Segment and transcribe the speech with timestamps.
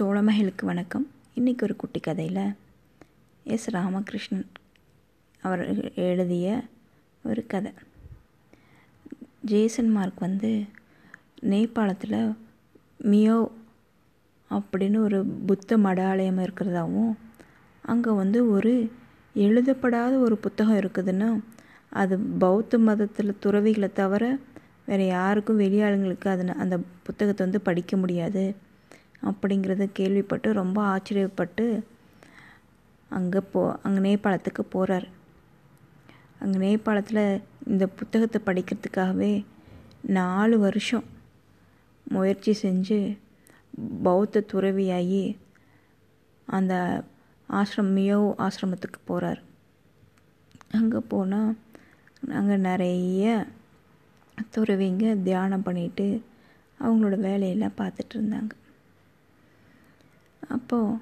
[0.00, 1.10] தோழமைகளுக்கு வணக்கம்.
[1.36, 2.52] இன்றைக்கி ஒரு குட்டி கதையில்
[3.44, 4.44] எஸ் ராமகிருஷ்ணன்
[5.42, 6.62] அவர் எழுதிய
[7.22, 7.72] ஒரு கதை.
[9.40, 10.64] ஜேசன் மார்க் வந்து
[11.42, 12.34] நேபாளத்தில்
[13.02, 13.48] மியோ
[14.50, 17.12] அப்படின்னு ஒரு புத்த மடாலயம் இருக்கிறதாவும்
[17.82, 18.90] அங்கே வந்து ஒரு
[19.34, 21.40] எழுதப்படாத ஒரு புத்தகம் இருக்குதுன்னா
[21.88, 24.38] அது பௌத்த மதத்தில் துறவிகளை தவிர
[24.86, 28.64] வேறு யாருக்கும் வெளியாளுங்களுக்கு அது அந்த புத்தகத்தை வந்து படிக்க முடியாது.
[29.30, 31.66] அப்படிங்கிறத கேள்விப்பட்டு ரொம்ப ஆச்சரியப்பட்டு
[33.10, 35.06] அங்கே போ அங்கே நேபாளத்துக்கு போகிறார்
[36.38, 37.24] அங்கே நேபாளத்தில்
[37.72, 39.32] இந்த புத்தகத்தை படிக்கிறதுக்காகவே
[40.18, 41.06] நாலு வருஷம்
[42.06, 42.98] முயற்சி செஞ்சு
[44.02, 45.24] பௌத்த துறவியாகி
[46.48, 46.74] அந்த
[47.48, 49.40] ஆசிரம் மியோ ஆசிரமத்துக்கு போகிறார்
[50.78, 51.52] அங்கே போனால்
[52.38, 53.24] அங்கே நிறைய
[54.54, 56.06] துறவிங்க தியானம் பண்ணிட்டு
[56.80, 58.52] அவங்களோட வேலையெல்லாம் பார்த்துட்டு இருந்தாங்க.
[60.48, 60.98] அப்போது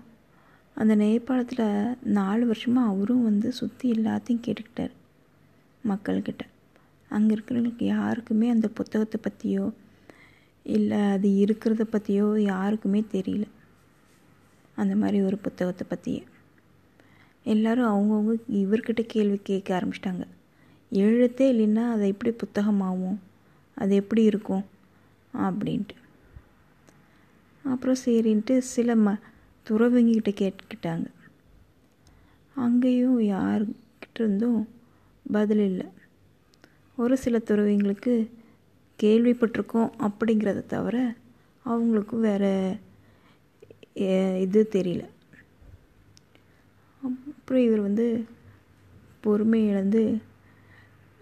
[0.77, 4.93] அந்த நேபாளத்தில் நாலு வருஷமாக அவரும் வந்து சுற்றி எல்லாத்தையும் கேட்டுக்கிட்டார்
[5.85, 6.43] மக்கள்கிட்ட.
[7.11, 9.73] அங்கே இருக்கிறவங்களுக்கு யாருக்குமே அந்த புத்தகத்தை பற்றியோ
[10.67, 13.47] இல்லை அது இருக்கிறத பற்றியோ யாருக்குமே தெரியல.
[14.77, 16.23] அந்த மாதிரி ஒரு புத்தகத்தை பற்றியே
[17.47, 20.25] எல்லோரும் அவங்கவுங்க இவர்கிட்ட கேள்வி கேட்க ஆரம்பிச்சிட்டாங்க.
[20.93, 23.19] எழுத்தே இல்லைன்னா அதை எப்படி புத்தகமாகும்
[23.77, 24.65] அது எப்படி இருக்கும்?
[25.35, 25.97] அப்படின்ட்டு.
[27.65, 29.17] அப்புறம் சரின்ட்டு சில ம
[29.67, 31.07] துறவிங்கிட்ட கேட்டுக்கிட்டாங்க.
[32.57, 34.61] அங்கேயும் யார்கிட்ட இருந்தும்
[35.33, 35.87] பதில் இல்லை.
[36.99, 38.15] ஒரு சில துறவிங்களுக்கு
[38.99, 40.97] கேள்விப்பட்டிருக்கோம் அப்படிங்கிறத தவிர
[41.65, 42.53] அவங்களுக்கும் வேறு
[44.45, 45.03] இது தெரியல.
[47.03, 48.07] அப்புறம் இவர் வந்து
[49.25, 50.03] பொறுமை இழந்து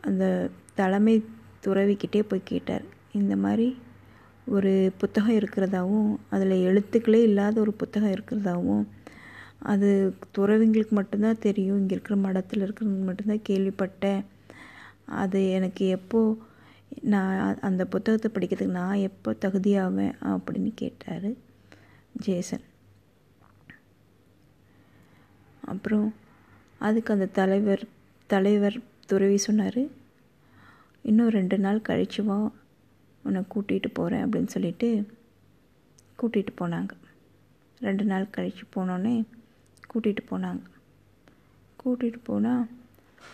[0.01, 0.25] அந்த
[0.75, 1.15] தலைமை
[1.65, 2.85] துறவிக்கிட்டே போய் கேட்டார்.
[3.13, 3.69] இந்த மாதிரி
[4.47, 8.85] ஒரு புத்தகம் இருக்கிறதாவும் அதில் எழுத்துக்களே இல்லாத ஒரு புத்தகம் இருக்கிறதாவும்
[9.59, 11.79] அது துறவிங்களுக்கு மட்டும்தான் தெரியும்.
[11.79, 14.25] இங்கே இருக்கிற மடத்தில் இருக்கிறவங்களுக்கு மட்டும்தான் கேள்விப்பட்டேன்.
[15.07, 16.39] அது எனக்கு எப்போது
[17.03, 21.29] நான் அந்த புத்தகத்தை படிக்கிறதுக்கு நான் எப்போ தகுதியாவேன் அப்படின்னு கேட்டார்
[22.13, 22.65] ஜேசன்.
[25.61, 26.15] அப்புறம்
[26.79, 27.85] அதுக்கு அந்த தலைவர்
[28.27, 28.77] தலைவர்
[29.07, 29.83] துறவி சொன்னார்
[31.03, 32.49] இன்னும் ரெண்டு நாள் கழிச்சுவான்
[33.23, 34.89] உன்னை கூட்டிகிட்டு போகிறேன் அப்படின்னு சொல்லிட்டு
[36.23, 36.91] கூட்டிகிட்டு போனாங்க.
[37.81, 39.25] ரெண்டு நாள் கழித்து போனோடனே
[39.95, 40.61] கூட்டிகிட்டு போனாங்க.
[41.85, 42.69] கூட்டிகிட்டு போனால்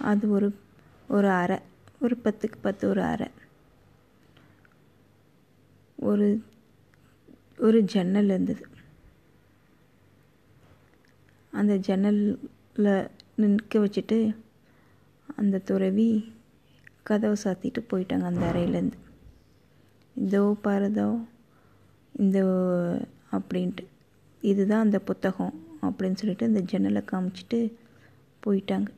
[0.00, 0.49] அது ஒரு
[1.09, 1.59] ஒரு அறை
[2.00, 3.28] ஒரு பத்துக்கு பத்து ஒரு அறை.
[5.97, 6.44] ஒரு
[7.59, 8.66] ஒரு ஜன்னல் இருந்தது.
[11.50, 14.37] அந்த ஜன்னலில் நிற்க வச்சுட்டு
[15.37, 16.32] அந்த துறவி
[17.03, 18.99] கதவை சாத்திட்டு போயிட்டாங்க அந்த அறையிலேருந்து.
[20.24, 21.08] இதோ பாரதோ
[22.22, 22.38] இந்த
[23.36, 23.84] அப்படின்ட்டு.
[24.42, 25.54] இதுதான் அந்த புத்தகம்
[25.86, 27.58] அப்படின்னு சொல்லிட்டு அந்த ஜன்னலை காமிச்சிட்டு
[28.42, 28.88] போயிட்டாங்க.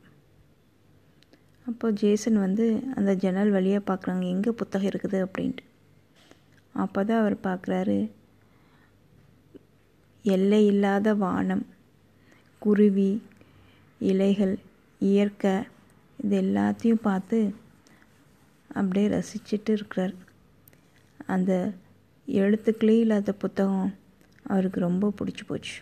[1.65, 2.65] அப்போ ஜேசன் வந்து
[2.97, 5.17] அந்த ஜன்னல் வழியாக பார்க்குறாங்க எங்கே புத்தகம் இருக்குது?
[5.25, 5.65] அப்படின்ட்டு.
[6.83, 7.97] அப்போ தான் அவர் பார்க்குறாரு
[10.35, 11.65] எல்லை இல்லாத வானம்
[12.61, 13.11] குருவி
[14.11, 14.55] இலைகள்
[15.01, 15.55] இயற்கை
[16.19, 17.37] இது எல்லாத்தையும் பார்த்து
[18.79, 20.13] அப்படியே ரசிச்சுட்டு இருக்கிறார்.
[21.27, 21.71] அந்த
[22.27, 23.95] எழுத்துக்களே இல்லாத புத்தகம்
[24.43, 25.73] அவருக்கு ரொம்ப பிடிச்சி போச்சு.